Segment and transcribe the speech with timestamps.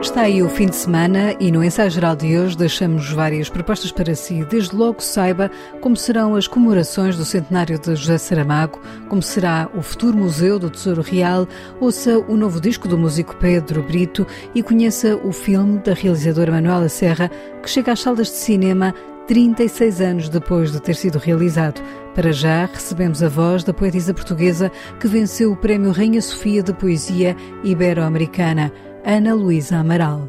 [0.00, 3.92] Está aí o fim de semana e no ensaio geral de hoje deixamos várias propostas
[3.92, 4.42] para si.
[4.46, 5.50] Desde logo saiba
[5.82, 10.70] como serão as comemorações do centenário de José Saramago, como será o futuro Museu do
[10.70, 11.46] Tesouro Real,
[11.78, 16.88] ouça o novo disco do músico Pedro Brito e conheça o filme da realizadora Manuela
[16.88, 17.30] Serra,
[17.62, 18.94] que chega às salas de cinema
[19.26, 21.80] 36 anos depois de ter sido realizado.
[22.14, 26.72] Para já, recebemos a voz da poetisa portuguesa que venceu o Prémio Rainha Sofia de
[26.72, 28.72] Poesia Ibero-Americana.
[29.04, 30.28] Ana Luísa Amaral.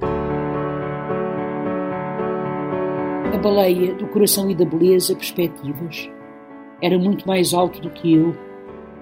[3.34, 6.09] A baleia do coração e da beleza, perspectivas.
[6.81, 8.34] Era muito mais alto do que eu,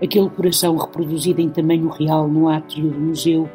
[0.04, 3.48] aquele coração reproduzido em tamanho real no átrio do museu,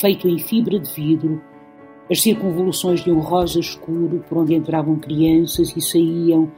[0.00, 1.40] feito em fibra de vidro,
[2.10, 6.50] as circunvoluções de um rosa escuro por onde entravam crianças e saíam,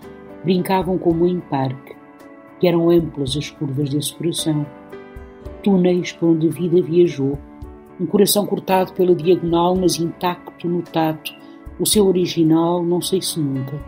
[0.43, 1.95] brincavam como em parque,
[2.59, 4.67] que eram amplas as curvas desse coração,
[5.63, 7.39] túneis por onde a vida viajou,
[8.01, 11.33] um coração cortado pela diagonal, mas intacto no tato.
[11.79, 13.81] O seu original, não sei se nunca.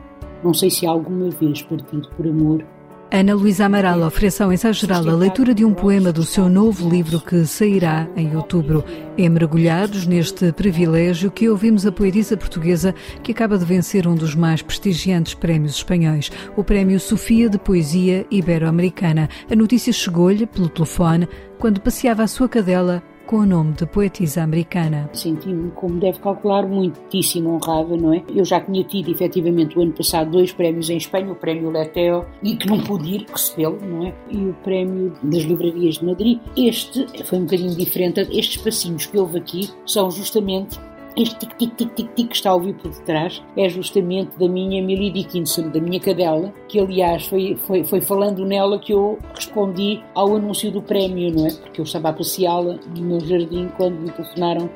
[0.42, 2.64] Não sei se alguma vez partido por amor.
[3.08, 6.88] Ana Luísa Amaral oferece ao ensaio geral a leitura de um poema do seu novo
[6.88, 8.84] livro que sairá em outubro.
[9.16, 14.60] Mergulhados neste privilégio que ouvimos a poetisa portuguesa que acaba de vencer um dos mais
[14.60, 19.28] prestigiantes prémios espanhóis, o Prémio Sofia de Poesia Ibero-Americana.
[19.48, 21.28] A notícia chegou-lhe pelo telefone
[21.60, 25.10] quando passeava a sua cadela com o nome de poetisa americana.
[25.12, 28.22] Senti-me, como deve calcular, muitíssimo honrada, não é?
[28.34, 32.24] Eu já tinha tido, efetivamente, o ano passado, dois prémios em Espanha, o prémio Leteo,
[32.42, 34.14] e que não pude ir recebê-lo, não é?
[34.30, 36.40] E o prémio das livrarias de Madrid.
[36.56, 38.20] Este foi um bocadinho diferente.
[38.20, 40.78] Estes passinhos que houve aqui são justamente
[41.16, 45.80] este tic-tic-tic-tic-tic que está a ouvir por detrás é justamente da minha Emily Dickinson, da
[45.80, 50.82] minha cadela, que aliás foi, foi, foi falando nela que eu respondi ao anúncio do
[50.82, 51.50] prémio, não é?
[51.50, 54.68] Porque eu estava a passeá-la no meu jardim quando me telefonaram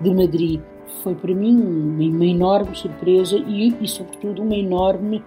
[0.00, 0.60] de Madrid.
[1.02, 5.22] Foi para mim uma, uma enorme surpresa e, e, sobretudo, uma enorme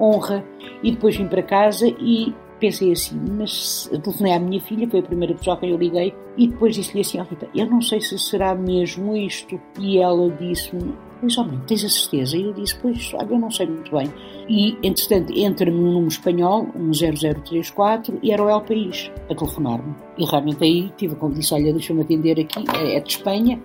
[0.00, 0.44] honra.
[0.82, 5.02] E depois vim para casa e pensei assim, mas telefonei à minha filha, foi a
[5.02, 8.00] primeira pessoa a quem eu liguei, e depois disse-lhe assim, oh, Rita, eu não sei
[8.00, 9.60] se será mesmo isto.
[9.80, 12.36] E ela disse-me, pois homem, tens a certeza?
[12.36, 14.12] E eu disse, pois, olha, eu não sei muito bem.
[14.48, 19.94] E, entretanto, entra-me um número espanhol, um 0034, e era o El País a telefonar-me.
[20.18, 23.60] E realmente aí tive como disse, olha, deixa-me atender aqui, é de Espanha,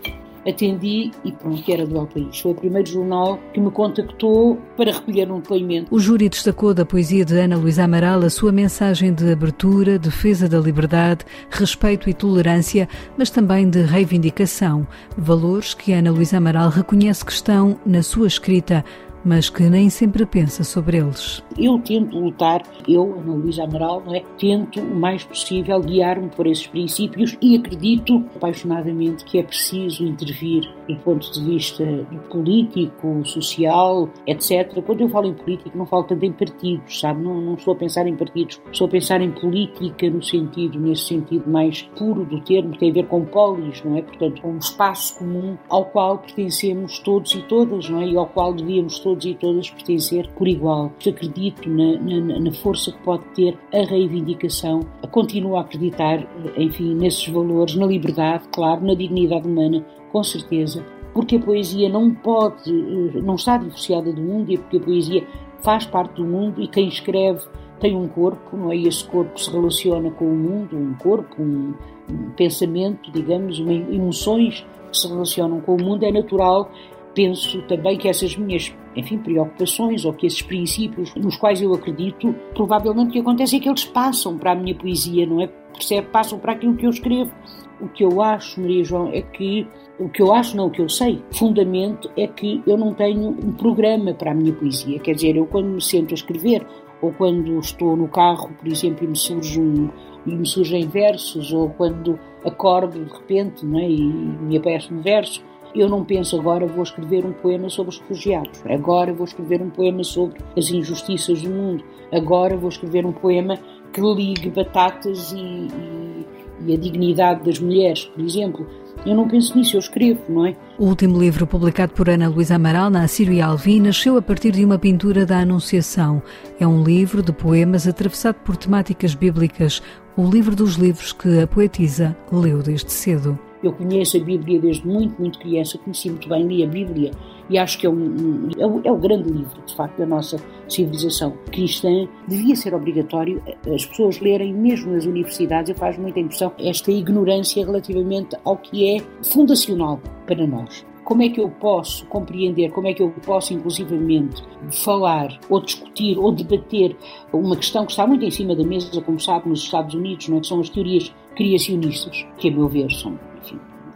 [0.48, 2.40] atendi e pronto, era do El País.
[2.40, 5.94] Foi o primeiro jornal que me contactou para recolher um depoimento.
[5.94, 10.48] O júri destacou da poesia de Ana Luísa Amaral a sua mensagem de abertura, defesa
[10.48, 12.88] da liberdade, respeito e tolerância,
[13.18, 14.88] mas também de reivindicação,
[15.18, 18.84] valores que Ana Luísa Amaral reconhece que estão na sua escrita
[19.24, 21.44] mas que nem sempre pensa sobre eles.
[21.58, 24.24] Eu tento lutar, eu, Ana Luísa Amaral, não é?
[24.38, 30.68] tento o mais possível guiar-me por esses princípios e acredito apaixonadamente que é preciso intervir
[30.88, 31.86] do ponto de vista
[32.30, 34.82] político, social, etc.
[34.84, 37.22] Quando eu falo em política, não falo tanto em partidos, sabe?
[37.22, 41.04] Não, não estou a pensar em partidos, estou a pensar em política no sentido, nesse
[41.04, 44.02] sentido mais puro do termo, que tem a ver com polis, não é?
[44.02, 48.08] Portanto, com um espaço comum ao qual pertencemos todos e todas, não é?
[48.08, 50.92] E ao qual devíamos todos todos e todas pertencer por igual.
[51.06, 54.82] Acredito na, na, na força que pode ter a reivindicação.
[55.12, 56.26] Continuo a acreditar,
[56.58, 62.14] enfim, nesses valores, na liberdade, claro, na dignidade humana, com certeza, porque a poesia não
[62.14, 65.28] pode, eh, não está divorciada do mundo e porque a poesia
[65.62, 67.42] faz parte do mundo e quem escreve
[67.80, 68.78] tem um corpo, não é?
[68.78, 71.74] E esse corpo se relaciona com o mundo, um corpo, um,
[72.10, 76.04] um pensamento, digamos, uma, emoções que se relacionam com o mundo.
[76.06, 76.70] É natural
[77.14, 82.34] penso também que essas minhas, enfim, preocupações ou que esses princípios nos quais eu acredito,
[82.54, 85.48] provavelmente o que acontece é que eles passam para a minha poesia, não é?
[85.48, 86.08] Percebe?
[86.08, 87.32] Passam para aquilo que eu escrevo.
[87.80, 89.68] O que eu acho, Maria João, é que
[90.00, 93.30] o que eu acho, não o que eu sei, fundamento é que eu não tenho
[93.30, 95.00] um programa para a minha poesia.
[95.00, 96.66] Quer dizer, eu quando me sento a escrever
[97.02, 99.90] ou quando estou no carro, por exemplo, e me surge um,
[100.26, 103.90] e me surgem versos, ou quando acordo de repente não é?
[103.90, 108.00] e me aparece um verso, eu não penso agora vou escrever um poema sobre os
[108.00, 113.12] refugiados, agora vou escrever um poema sobre as injustiças do mundo, agora vou escrever um
[113.12, 113.58] poema
[113.92, 116.26] que ligue batatas e, e,
[116.68, 118.68] e a dignidade das mulheres, por exemplo.
[119.06, 120.56] Eu não penso nisso, eu escrevo, não é?
[120.78, 124.52] O último livro publicado por Ana Luísa Amaral na Assírio e Alvim nasceu a partir
[124.52, 126.22] de uma pintura da Anunciação.
[126.60, 129.82] É um livro de poemas atravessado por temáticas bíblicas,
[130.16, 133.40] o livro dos livros que a poetisa leu desde cedo.
[133.64, 137.12] Eu conheço a Bíblia desde muito, muito criança, conheci muito bem, li a Bíblia
[137.50, 140.38] e acho que é, um, é, o, é o grande livro, de facto, da nossa
[140.68, 142.08] civilização cristã.
[142.28, 143.42] Devia ser obrigatório
[143.74, 148.96] as pessoas lerem, mesmo nas universidades, e faz muita impressão esta ignorância relativamente ao que
[148.96, 153.54] é fundacional para nós como é que eu posso compreender, como é que eu posso,
[153.54, 154.42] inclusivamente,
[154.84, 156.96] falar ou discutir ou debater
[157.34, 160.38] uma questão que está muito em cima da mesa, como sabe, nos Estados Unidos, não
[160.38, 160.40] é?
[160.40, 163.20] que são as teorias criacionistas, que, a meu ver, são,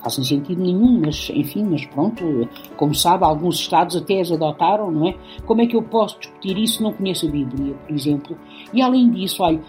[0.06, 2.48] fazem sentido nenhum, mas enfim, mas pronto,
[2.78, 5.16] como sabe, alguns Estados até as adotaram, não é?
[5.48, 8.38] Como é que eu posso discutir isso não conheço a Bíblia, por exemplo?
[8.72, 9.60] E além disso, olha,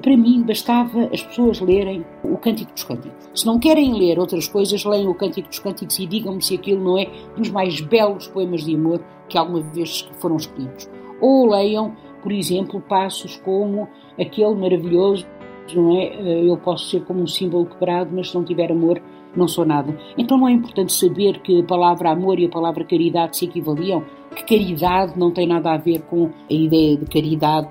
[0.00, 3.28] para mim bastava as pessoas lerem o Cântico dos Cânticos.
[3.34, 6.82] Se não querem ler outras coisas, leiam o Cântico dos Cânticos e digam-me se aquilo
[6.82, 10.88] não é dos mais belos poemas de amor que alguma vez foram escritos.
[11.20, 13.86] Ou leiam, por exemplo, passos como
[14.18, 15.26] aquele maravilhoso
[15.74, 16.06] não é?
[16.06, 19.00] Eh, eu posso ser como um símbolo quebrado, mas se não tiver amor,
[19.36, 19.96] não sou nada.
[20.16, 24.04] Então não é importante saber que a palavra amor e a palavra caridade se equivaliam,
[24.34, 27.68] que caridade não tem nada a ver com a ideia de caridade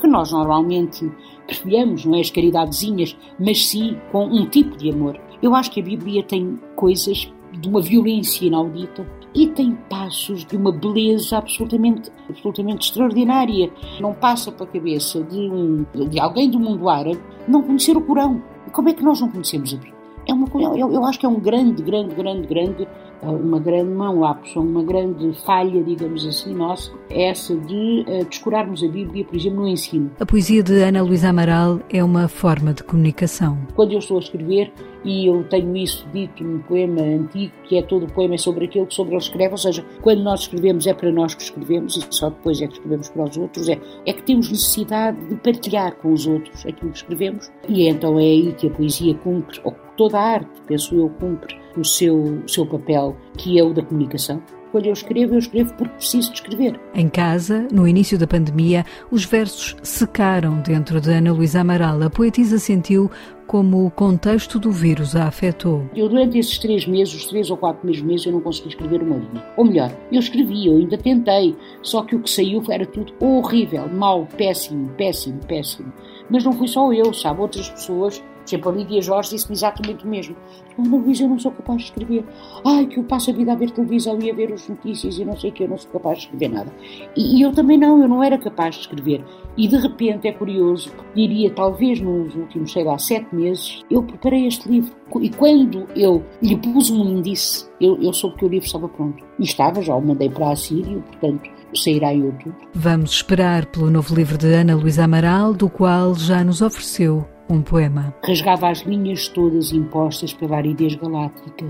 [0.00, 1.10] que nós normalmente
[1.46, 2.20] preferimos, não é?
[2.20, 5.18] As caridadezinhas, mas sim com um tipo de amor.
[5.42, 10.56] Eu acho que a Bíblia tem coisas de uma violência inaudita e tem passos de
[10.56, 13.70] uma beleza absolutamente, absolutamente extraordinária.
[14.00, 18.42] Não passa pela cabeça de, um, de alguém do mundo árabe não conhecer o Corão.
[18.72, 19.97] Como é que nós não conhecemos a Bíblia?
[20.28, 20.46] É uma
[20.76, 22.88] eu, eu acho que é um grande, grande, grande, grande,
[23.22, 28.88] uma grande mão lapso, uma grande falha, digamos assim, nossa, essa de uh, descurarmos a
[28.88, 30.10] Bíblia, por exemplo, no ensino.
[30.20, 33.58] A poesia de Ana Luísa Amaral é uma forma de comunicação.
[33.74, 34.72] Quando eu estou a escrever,
[35.04, 38.64] e eu tenho isso dito num poema antigo, que é todo o poema é sobre
[38.64, 41.96] aquilo que sobre ele escreve, ou seja, quando nós escrevemos é para nós que escrevemos
[41.96, 45.36] e só depois é que escrevemos para os outros, é, é que temos necessidade de
[45.36, 49.60] partilhar com os outros aquilo que escrevemos e então é aí que a poesia cumpre,
[49.64, 53.72] ou toda a arte, penso eu, cumpre o seu, o seu papel, que é o
[53.72, 54.42] da comunicação.
[54.70, 56.78] Quando eu escrevo, eu escrevo porque preciso de escrever.
[56.94, 62.02] Em casa, no início da pandemia, os versos secaram dentro de Ana Luísa Amaral.
[62.02, 63.10] A poetisa sentiu
[63.46, 65.88] como o contexto do vírus a afetou.
[65.96, 69.02] Eu, durante esses três meses, os três ou quatro primeiros meses, eu não consegui escrever
[69.02, 69.42] uma linha.
[69.56, 73.88] Ou melhor, eu escrevi, eu ainda tentei, só que o que saiu era tudo horrível,
[73.88, 75.90] mau, péssimo, péssimo, péssimo.
[76.28, 77.40] Mas não fui só eu, sabe?
[77.40, 80.34] Outras pessoas Sempre a Lídia Jorge disse-me exatamente o mesmo.
[80.78, 82.24] Ana Luísa, eu não sou capaz de escrever.
[82.66, 85.24] Ai, que eu passo a vida a ver televisão e a ver as notícias e
[85.24, 86.72] não sei o que, eu não sou capaz de escrever nada.
[87.14, 89.22] E, e, eu também não, eu não era capaz de escrever.
[89.54, 94.46] E de repente é curioso, diria talvez nos últimos, sei lá, sete meses, eu preparei
[94.46, 94.96] este livro.
[95.20, 99.22] E quando eu lhe pus um índice, eu, eu soube que o livro estava pronto.
[99.38, 102.56] E estava, já o mandei para a Síria, portanto, sairá em outubro.
[102.72, 107.62] Vamos esperar pelo novo livro de Ana Luísa Amaral, do qual já nos ofereceu um
[107.62, 108.14] poema.
[108.22, 111.66] Rasgava as linhas todas impostas pela aridez galáctica,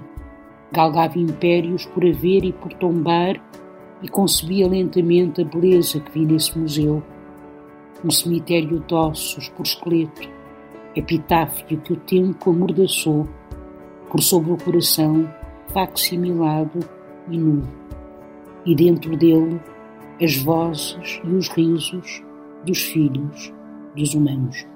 [0.72, 3.40] galgava impérios por haver e por tombar
[4.02, 7.02] e concebia lentamente a beleza que vi nesse museu.
[8.04, 10.28] Um cemitério de ossos por esqueleto,
[10.94, 13.28] epitáfio que o tempo amordaçou
[14.10, 15.28] por sobre o coração
[15.72, 16.81] facsimilado
[17.31, 17.62] e nu.
[18.64, 19.60] E dentro dele
[20.20, 22.22] as vozes e os risos
[22.64, 23.52] dos filhos
[23.94, 24.66] dos humanos.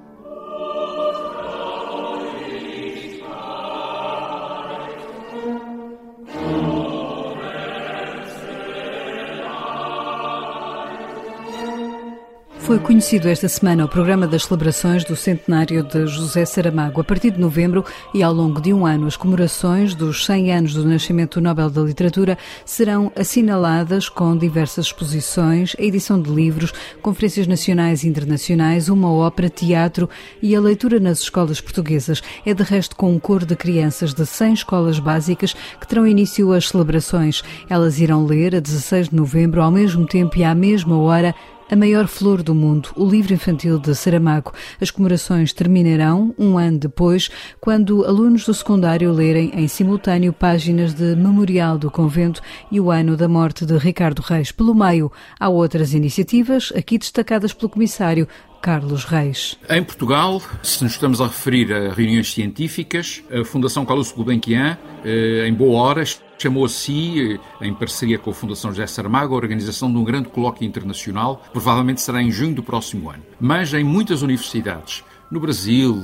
[12.73, 17.03] Foi conhecido esta semana o programa das celebrações do centenário de José Saramago.
[17.03, 17.85] A partir de novembro
[18.15, 21.69] e ao longo de um ano, as comemorações dos 100 anos do nascimento do Nobel
[21.69, 28.89] da Literatura serão assinaladas com diversas exposições, a edição de livros, conferências nacionais e internacionais,
[28.89, 30.09] uma ópera, teatro
[30.41, 32.23] e a leitura nas escolas portuguesas.
[32.47, 36.51] É de resto com um coro de crianças de 100 escolas básicas que terão início
[36.55, 37.43] as celebrações.
[37.69, 41.35] Elas irão ler a 16 de novembro, ao mesmo tempo e à mesma hora,
[41.73, 44.53] a Maior Flor do Mundo, o livro infantil de Saramago.
[44.79, 47.31] As comemorações terminarão um ano depois,
[47.63, 53.17] quando alunos do secundário lerem em simultâneo páginas de Memorial do Convento e o ano
[53.17, 54.53] da morte de Ricardo Reis.
[54.53, 55.11] Pelo meio,
[55.41, 58.29] há outras iniciativas, aqui destacadas pelo Comissário
[58.61, 59.57] Carlos Reis.
[59.71, 65.49] Em Portugal, se nos estamos a referir a reuniões científicas, a Fundação Carlos Gulbenkian, eh,
[65.49, 66.05] em boa hora,
[66.43, 70.29] chamou a si, em parceria com a Fundação José Saramago, a organização de um grande
[70.29, 73.23] colóquio internacional, provavelmente será em junho do próximo ano.
[73.41, 75.97] Mas em muitas universidades, no Brasil,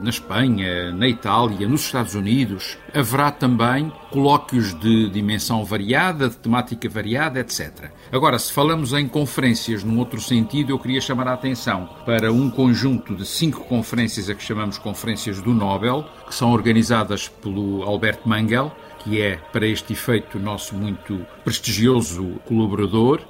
[0.00, 6.88] na Espanha, na Itália, nos Estados Unidos, haverá também colóquios de dimensão variada, de temática
[6.88, 7.90] variada, etc.
[8.12, 12.48] Agora, se falamos em conferências num outro sentido, eu queria chamar a atenção para um
[12.48, 18.20] conjunto de cinco conferências a que chamamos Conferências do Nobel, que são organizadas pelo Albert
[18.24, 18.70] Mangel,
[19.06, 23.20] que é, para este efeito, nosso muito prestigioso colaborador,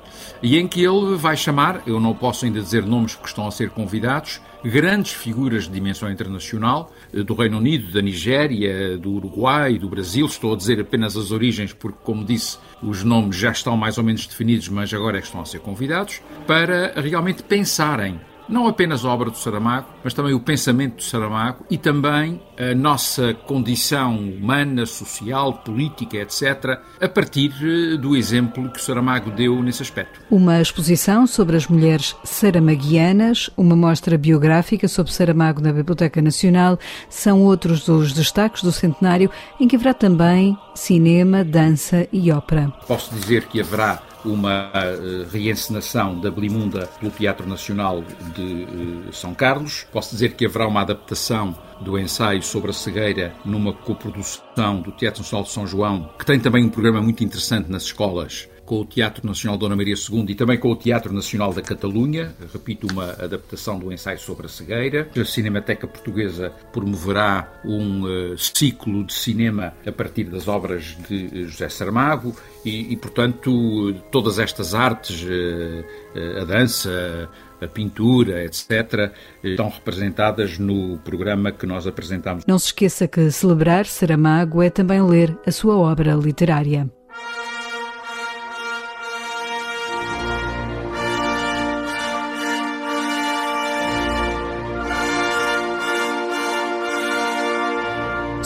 [0.43, 3.51] e em que ele vai chamar, eu não posso ainda dizer nomes porque estão a
[3.51, 9.79] ser convidados, grandes figuras de dimensão internacional, eh, do Reino Unido, da Nigéria, do Uruguai,
[9.79, 10.25] do Brasil.
[10.25, 14.05] Estou a dizer apenas as origens, porque, como disse, os nomes já estão mais ou
[14.05, 19.05] menos definidos, mas agora é que estão a ser convidados, para realmente pensarem não apenas
[19.05, 24.17] a obra do Saramago, mas também o pensamento do Saramago e também a nossa condição
[24.17, 30.21] humana, social, política, etc., a partir eh, do exemplo que o Saramago deu nesse aspecto.
[30.31, 37.43] Uma exposição sobre as mulheres saramaguianas, uma mostra biográfica sobre Saramago na Biblioteca Nacional são
[37.43, 42.73] outros dos destaques do centenário, em que haverá também cinema, dança e ópera.
[42.87, 48.03] Posso dizer que haverá uma uh, reencenação da Belimunda pelo Teatro Nacional
[48.35, 49.87] de uh, São Carlos.
[49.93, 55.23] Posso dizer que haverá uma adaptação do ensaio sobre a cegueira numa coprodução do Teatro
[55.23, 58.85] Nacional de São João, que tem também um programa muito interessante nas escolas com o
[58.85, 63.13] Teatro Nacional Dona Maria II e também com o Teatro Nacional da Catalunha, repito, uma
[63.13, 65.09] adaptação do ensaio sobre a cegueira.
[65.17, 71.69] A Cinemateca Portuguesa promoverá um uh, ciclo de cinema a partir das obras de José
[71.69, 77.31] Saramago e, e portanto, todas estas artes, uh, a dança,
[77.61, 82.45] a pintura, etc., estão representadas no programa que nós apresentamos.
[82.47, 86.91] Não se esqueça que celebrar Saramago é também ler a sua obra literária.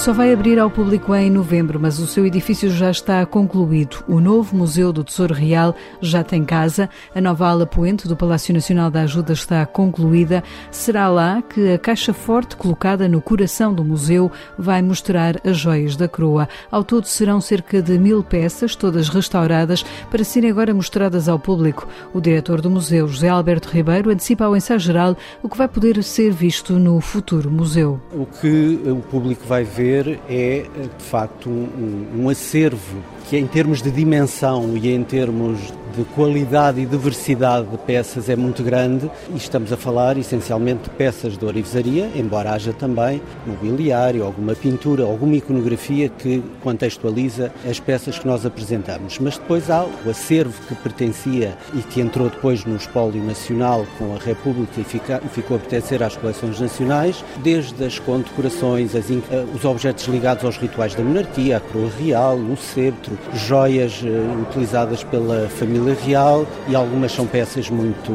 [0.00, 4.02] Só vai abrir ao público em novembro, mas o seu edifício já está concluído.
[4.08, 6.88] O novo Museu do Tesouro Real já tem casa.
[7.14, 10.42] A nova ala poente do Palácio Nacional da Ajuda está concluída.
[10.70, 15.96] Será lá que a caixa forte colocada no coração do museu vai mostrar as joias
[15.96, 16.48] da coroa.
[16.70, 21.86] Ao todo serão cerca de mil peças, todas restauradas, para serem agora mostradas ao público.
[22.14, 26.02] O diretor do museu, José Alberto Ribeiro, antecipa ao ensaio geral o que vai poder
[26.02, 28.00] ser visto no futuro museu.
[28.14, 30.64] O que o público vai ver ver é,
[30.98, 35.60] de facto, um, um acervo que, em termos de dimensão e em termos
[35.96, 40.90] de qualidade e diversidade de peças é muito grande e estamos a falar essencialmente de
[40.90, 48.18] peças de orivesaria, embora haja também mobiliário, alguma pintura, alguma iconografia que contextualiza as peças
[48.18, 49.18] que nós apresentamos.
[49.18, 54.14] Mas depois há o acervo que pertencia e que entrou depois no espólio nacional com
[54.14, 59.64] a República e ficou a pertencer às coleções nacionais, desde as condecorações, as, eh, os
[59.64, 65.48] objetos ligados aos rituais da monarquia, a coroa real, o cetro, joias uh, utilizadas pela
[65.48, 68.12] família real e algumas são peças muito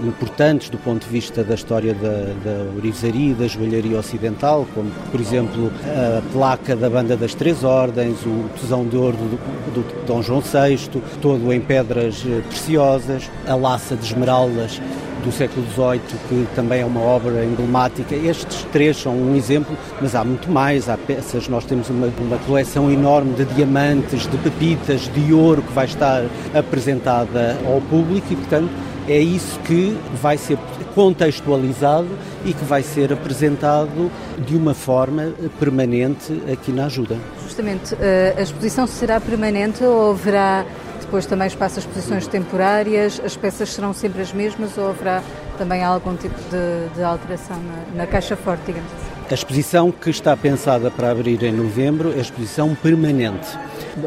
[0.00, 2.66] importantes do ponto de vista da história da, da
[3.14, 8.48] e da joalharia ocidental, como, por exemplo, a placa da Banda das Três Ordens, o
[8.60, 9.36] tesão de ouro do,
[9.72, 10.78] do Dom João VI,
[11.20, 14.80] todo em pedras eh, preciosas, a laça de esmeraldas
[15.24, 18.14] do século XVIII, que também é uma obra emblemática.
[18.14, 20.88] Estes três são um exemplo, mas há muito mais.
[20.88, 25.72] Há peças, nós temos uma, uma coleção enorme de diamantes, de pepitas, de ouro que
[25.72, 28.70] vai estar apresentada ao público e, portanto,
[29.08, 30.58] é isso que vai ser
[30.94, 32.08] contextualizado
[32.44, 34.10] e que vai ser apresentado
[34.44, 37.16] de uma forma permanente aqui na ajuda.
[37.42, 40.64] Justamente, eh, a exposição será permanente ou haverá
[41.06, 45.22] depois também espaço exposições temporárias, as peças serão sempre as mesmas ou haverá
[45.56, 49.16] também algum tipo de, de alteração na, na caixa forte, digamos assim?
[49.30, 53.46] A exposição que está pensada para abrir em novembro é exposição permanente.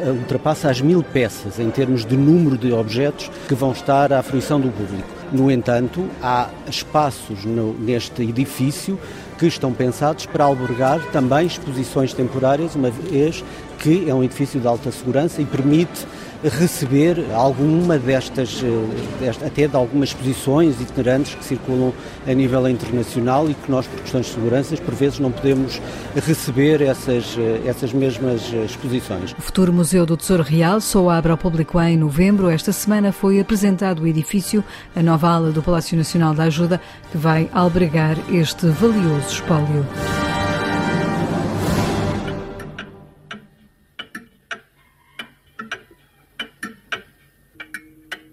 [0.05, 4.59] Ultrapassa as mil peças em termos de número de objetos que vão estar à fruição
[4.59, 5.09] do público.
[5.31, 8.99] No entanto, há espaços no, neste edifício
[9.37, 13.43] que estão pensados para albergar também exposições temporárias, uma vez
[13.79, 16.05] que é um edifício de alta segurança e permite
[16.43, 21.93] receber alguma destas, eh, até de algumas exposições itinerantes que circulam
[22.25, 25.81] a nível internacional e que nós, por questões de segurança, por vezes não podemos
[26.15, 29.33] receber essas, eh, essas mesmas exposições.
[29.37, 32.49] O futuro Museu do Tesouro Real só abre ao público em novembro.
[32.49, 34.63] Esta semana foi apresentado o edifício,
[34.95, 36.79] a nova ala do Palácio Nacional da Ajuda,
[37.11, 39.85] que vai albergar este valioso espólio.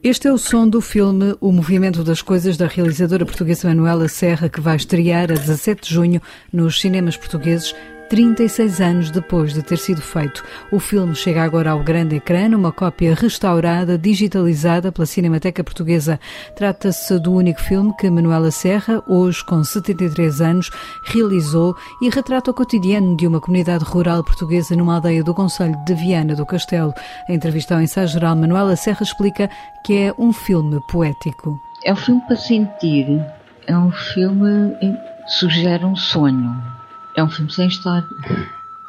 [0.09, 4.49] Este é o som do filme O Movimento das Coisas da realizadora portuguesa Manuela Serra,
[4.49, 6.23] que vai estrear a 17 de junho
[6.53, 7.75] nos cinemas portugues
[8.09, 10.45] 36 anos depois de ter sido feito.
[10.71, 16.21] O filme chega agora ao grande ecrã, numa cópia restaurada, digitalizada pela Cinemateca Portuguesa.
[16.55, 20.71] Trata-se do único filme que Manuela Serra, hoje com 73 anos,
[21.05, 25.95] realizou e retrata o cotidiano de uma comunidade rural portuguesa numa aldeia do Conselho de
[25.95, 26.95] Viana do Castelo.
[27.29, 29.51] Em entrevista ao ensaio geral, Manuela Serra explica
[29.85, 31.61] que é um filme poético.
[31.85, 33.25] É um filme para sentir,
[33.67, 34.97] é um filme que
[35.27, 36.76] sugere um sonho,
[37.17, 38.07] é um filme sem história,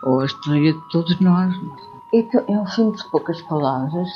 [0.04, 1.56] ou a história de todos nós.
[2.14, 4.10] É um filme de poucas palavras,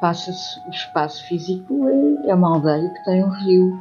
[0.00, 1.88] passa-se o espaço físico,
[2.24, 3.80] é uma aldeia que tem um rio.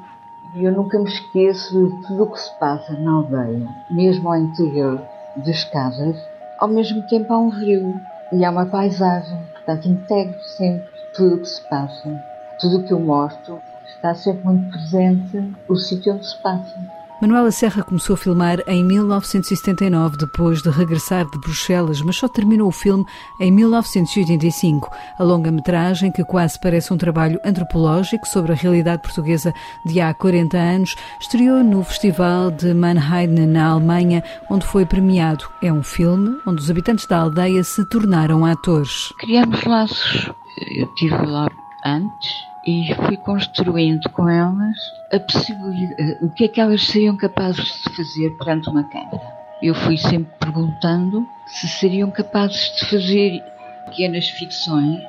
[0.56, 4.36] E eu nunca me esqueço de tudo o que se passa na aldeia, mesmo ao
[4.36, 5.01] interior
[5.38, 6.18] das casas.
[6.60, 8.01] Ao mesmo tempo há um rio
[8.34, 12.24] e há uma paisagem, portanto integro sempre tudo o que se passa.
[12.60, 17.00] Tudo o que eu mostro está sempre muito presente o sítio onde se passa.
[17.22, 22.68] Manuela Serra começou a filmar em 1979, depois de regressar de Bruxelas, mas só terminou
[22.68, 23.06] o filme
[23.40, 24.92] em 1985.
[25.20, 29.54] A longa-metragem, que quase parece um trabalho antropológico sobre a realidade portuguesa
[29.86, 35.46] de há 40 anos, estreou no Festival de Mannheim, na Alemanha, onde foi premiado.
[35.62, 39.13] É um filme onde os habitantes da aldeia se tornaram atores.
[39.20, 40.32] Criamos laços.
[40.58, 41.48] Eu estive lá
[41.86, 44.77] antes e fui construindo com elas
[45.12, 49.41] a possibilidade, o que é que elas seriam capazes de fazer perante uma câmara.
[49.62, 53.44] Eu fui sempre perguntando se seriam capazes de fazer
[53.86, 55.01] pequenas ficções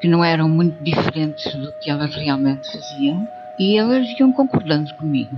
[0.00, 3.28] que não eram muito diferentes do que elas realmente faziam
[3.60, 5.36] e elas iam concordando comigo.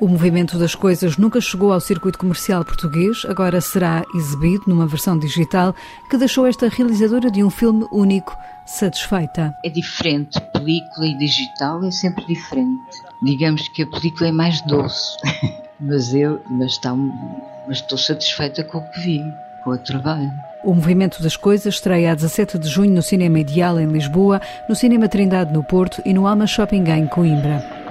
[0.00, 5.18] O movimento das coisas nunca chegou ao circuito comercial português, agora será exibido numa versão
[5.18, 5.74] digital
[6.08, 9.56] que deixou esta realizadora de um filme único satisfeita.
[9.64, 12.80] É diferente, película e digital é sempre diferente.
[13.20, 15.16] Digamos que a película é mais doce,
[15.80, 19.20] mas eu mas, está, mas estou satisfeita com o que vi,
[19.64, 20.30] com o trabalho.
[20.62, 24.74] O Movimento das Coisas estreia a 17 de junho no Cinema Ideal em Lisboa, no
[24.74, 27.84] Cinema Trindade no Porto e no Alma Shopping em Coimbra.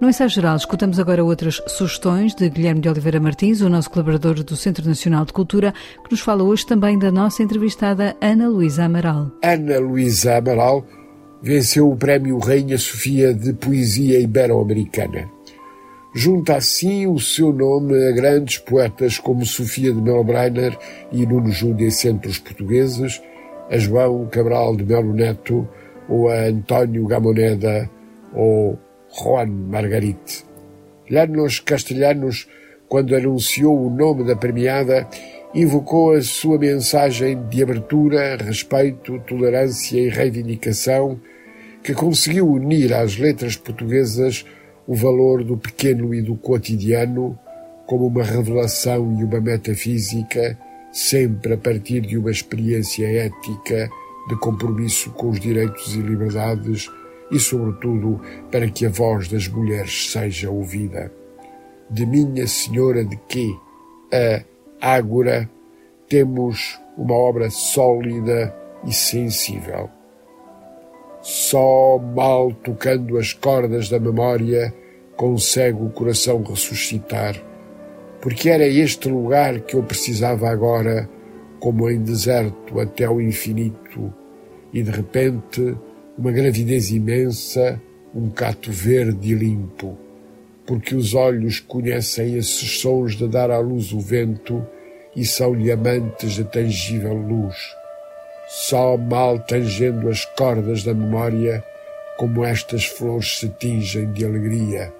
[0.00, 4.42] No ensaio geral, escutamos agora outras sugestões de Guilherme de Oliveira Martins, o nosso colaborador
[4.42, 5.72] do Centro Nacional de Cultura,
[6.04, 9.30] que nos fala hoje também da nossa entrevistada Ana Luísa Amaral.
[9.42, 10.84] Ana Luísa Amaral
[11.42, 15.26] venceu o Prémio Rainha Sofia de Poesia Ibero-Americana.
[16.16, 20.78] Junta assim o seu nome a grandes poetas como Sofia de Melbreiner
[21.10, 23.20] e Nuno Júdia, sempre os portugueses,
[23.68, 25.68] a João Cabral de Melo Neto
[26.08, 27.90] ou a António Gamoneda
[28.32, 28.78] ou
[29.12, 30.44] Juan Margarite.
[31.10, 32.48] Llanos Castelhanos,
[32.88, 35.08] quando anunciou o nome da premiada,
[35.52, 41.20] invocou a sua mensagem de abertura, respeito, tolerância e reivindicação,
[41.82, 44.46] que conseguiu unir às letras portuguesas
[44.86, 47.38] o valor do pequeno e do cotidiano
[47.86, 50.58] como uma revelação e uma metafísica,
[50.92, 53.90] sempre a partir de uma experiência ética
[54.28, 56.90] de compromisso com os direitos e liberdades
[57.30, 58.20] e, sobretudo,
[58.50, 61.12] para que a voz das mulheres seja ouvida.
[61.90, 63.54] De Minha Senhora de que
[64.80, 65.50] a Ágora
[66.08, 68.54] temos uma obra sólida
[68.86, 69.90] e sensível.
[71.24, 74.74] Só mal tocando as cordas da memória
[75.16, 77.42] consegue o coração ressuscitar,
[78.20, 81.08] porque era este lugar que eu precisava agora,
[81.58, 84.12] como em deserto até ao infinito,
[84.70, 85.74] e de repente
[86.18, 87.80] uma gravidez imensa,
[88.14, 89.96] um cato verde e limpo,
[90.66, 94.62] porque os olhos conhecem esses sons de dar à luz o vento
[95.16, 97.56] e são-lhe amantes da tangível luz.
[98.46, 101.64] Só mal tangendo as cordas da memória,
[102.16, 104.92] como estas flores se tingem de alegria,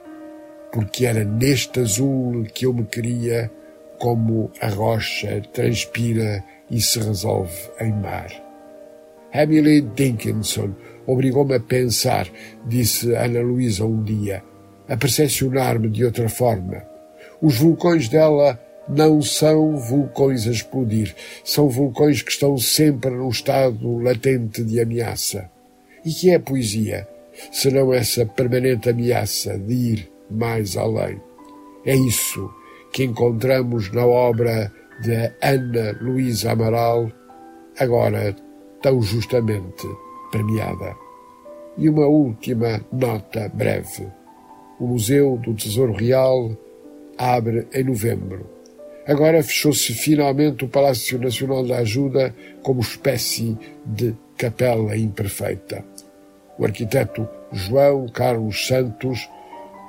[0.73, 3.51] porque era neste azul que eu me queria,
[3.99, 8.29] como a rocha transpira e se resolve em mar.
[9.33, 10.75] Emily Dickinson
[11.07, 12.27] obrigou-me a pensar,
[12.67, 14.43] disse Ana Luísa um dia,
[14.89, 16.83] a percepcionar-me de outra forma.
[17.41, 23.99] Os vulcões dela não são vulcões a explodir, são vulcões que estão sempre num estado
[23.99, 25.51] latente de ameaça.
[26.05, 27.09] E que é a poesia,
[27.51, 31.21] senão essa permanente ameaça de ir mais além?
[31.85, 32.51] É isso
[32.93, 34.71] que encontramos na obra
[35.03, 37.11] de Ana Luísa Amaral,
[37.79, 38.37] agora
[38.83, 39.87] tão justamente
[40.31, 40.95] premiada.
[41.77, 44.07] E uma última nota breve.
[44.79, 46.57] O Museu do Tesouro Real
[47.19, 48.54] abre em novembro.
[49.07, 55.85] Agora fechou-se finalmente o Palácio Nacional da Ajuda como espécie de capela imperfeita.
[56.59, 59.29] O arquiteto João Carlos Santos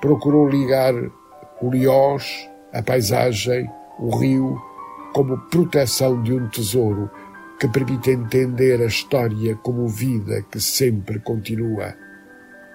[0.01, 0.93] procurou ligar
[1.61, 4.61] o liós, a paisagem, o rio,
[5.13, 7.09] como proteção de um tesouro
[7.57, 11.95] que permite entender a história como vida que sempre continua.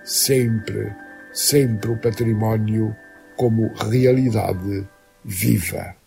[0.05, 0.91] Sempre,
[1.35, 2.97] sempre o património
[3.37, 4.89] como realidade
[5.23, 6.00] viva.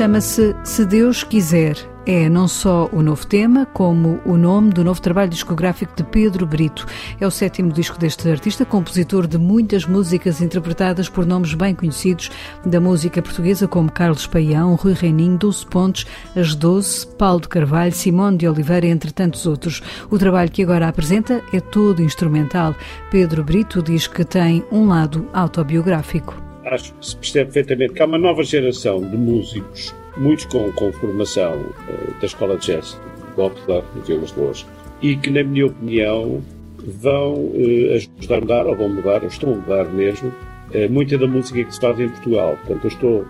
[0.00, 4.98] Chama-se Se Deus Quiser é não só o novo tema, como o nome do novo
[4.98, 6.86] trabalho discográfico de Pedro Brito.
[7.20, 12.30] É o sétimo disco deste artista, compositor de muitas músicas interpretadas por nomes bem conhecidos
[12.64, 17.92] da música portuguesa, como Carlos Paião, Rui Reininho, Dulce Pontes, As Doce, Paulo de Carvalho,
[17.92, 19.82] Simone de Oliveira, entre tantos outros.
[20.10, 22.74] O trabalho que agora apresenta é todo instrumental.
[23.10, 26.49] Pedro Brito diz que tem um lado autobiográfico.
[26.70, 30.92] Acho que se percebe perfeitamente que há uma nova geração de músicos muitos com, com
[30.92, 34.66] formação uh, da escola de jazz de Bopsdorf, no Vilas Boas,
[35.02, 36.40] e que, na minha opinião,
[36.78, 41.18] vão uh, ajudar a mudar, ou vão mudar, ou estão a mudar mesmo, uh, muita
[41.18, 42.56] da música que se faz em Portugal.
[42.64, 43.24] Portanto, eu estou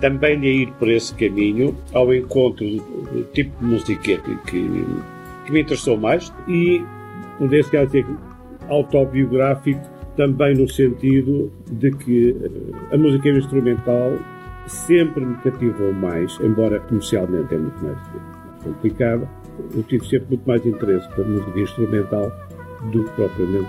[0.00, 2.82] também a ir por esse caminho, ao encontro do,
[3.12, 6.82] do tipo de música que, que, me interessou mais, e,
[7.40, 7.90] nesse caso,
[8.68, 9.80] autobiográfico,
[10.16, 12.34] também no sentido de que
[12.92, 14.12] a música instrumental
[14.66, 17.98] sempre me cativou mais, embora comercialmente é muito mais
[18.62, 19.28] complicado,
[19.74, 22.32] eu tive sempre muito mais interesse pela música instrumental
[22.92, 23.68] do que propriamente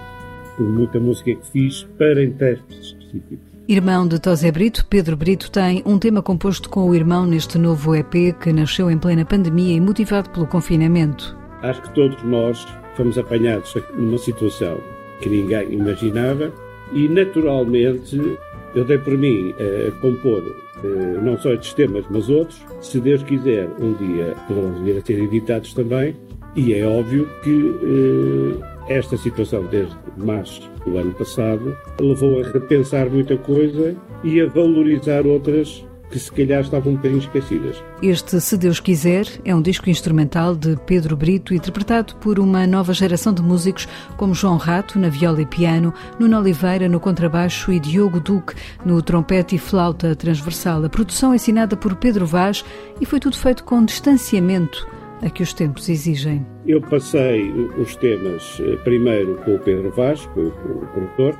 [0.55, 3.47] por muita música que fiz para intérpretes específicos.
[3.67, 7.93] Irmão de Tosé Brito, Pedro Brito tem um tema composto com o irmão neste novo
[7.93, 11.37] EP que nasceu em plena pandemia e motivado pelo confinamento.
[11.61, 14.77] Acho que todos nós fomos apanhados numa situação
[15.21, 16.51] que ninguém imaginava
[16.93, 18.37] e, naturalmente,
[18.75, 20.43] eu dei por mim a compor
[20.83, 22.61] eh, não só estes temas, mas outros.
[22.81, 26.15] Se Deus quiser, um dia poderão vir a ser editados também.
[26.55, 33.09] E é óbvio que eh, esta situação, desde março do ano passado, levou a repensar
[33.09, 37.83] muita coisa e a valorizar outras que se calhar estavam um bocadinho esquecidas.
[38.01, 42.93] Este Se Deus Quiser é um disco instrumental de Pedro Brito, interpretado por uma nova
[42.93, 47.79] geração de músicos como João Rato na viola e piano, Nuno Oliveira no contrabaixo e
[47.79, 50.83] Diogo Duque no trompete e flauta transversal.
[50.83, 52.63] A produção é assinada por Pedro Vaz
[53.01, 54.87] e foi tudo feito com distanciamento
[55.21, 56.45] a que os tempos exigem.
[56.65, 60.51] Eu passei os temas eh, primeiro com o Pedro Vaz, com o
[60.93, 61.39] produtor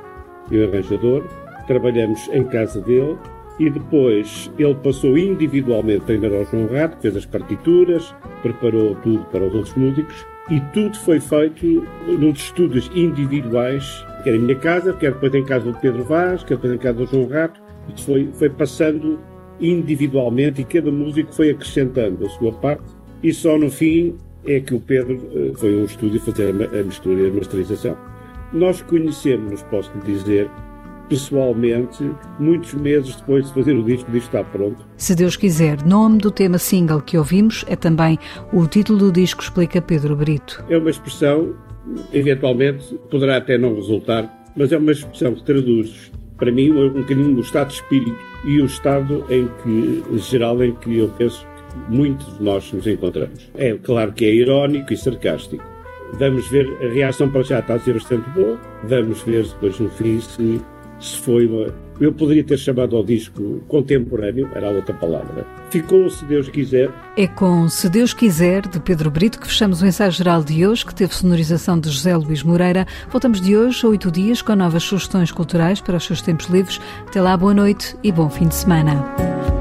[0.49, 1.23] e o arranjador.
[1.67, 3.17] Trabalhamos em casa dele
[3.59, 9.45] e depois ele passou individualmente primeiro ao João Rato, fez as partituras, preparou tudo para
[9.45, 15.13] os outros músicos e tudo foi feito nos estudos individuais, quer em minha casa, quer
[15.13, 17.59] depois em casa do Pedro Vaz, quer depois em casa do João Rato.
[17.93, 19.19] Isso foi, foi passando
[19.59, 22.83] individualmente e cada músico foi acrescentando a sua parte
[23.23, 24.15] e só no fim
[24.45, 27.97] é que o Pedro eh, foi a um estúdio fazer a mistura e a masterização.
[28.53, 30.49] Nós conhecemos, posso dizer,
[31.09, 34.85] pessoalmente, muitos meses depois de fazer o disco, o disco está pronto.
[34.97, 38.19] Se Deus quiser, nome do tema single que ouvimos é também
[38.51, 40.63] o título do disco, explica Pedro Brito.
[40.69, 41.55] É uma expressão,
[42.13, 47.37] eventualmente, poderá até não resultar, mas é uma expressão que traduz, para mim, um bocadinho
[47.37, 51.95] o estado de espírito e o estado em que, geral em que eu penso que
[51.95, 53.49] muitos de nós nos encontramos.
[53.55, 55.63] É claro que é irónico e sarcástico.
[56.13, 58.57] Vamos ver, a reação para já está a ser bastante boa.
[58.83, 60.61] Vamos ver depois no fim se
[60.99, 61.73] se foi uma...
[61.99, 65.47] Eu poderia ter chamado ao disco contemporâneo, era outra palavra.
[65.71, 66.91] Ficou Se Deus Quiser.
[67.17, 70.85] É com Se Deus Quiser, de Pedro Brito, que fechamos o ensaio geral de hoje,
[70.85, 72.85] que teve sonorização de José Luís Moreira.
[73.09, 76.79] Voltamos de hoje a oito dias com novas sugestões culturais para os seus tempos livres.
[77.07, 79.56] Até lá, boa noite e bom fim de semana.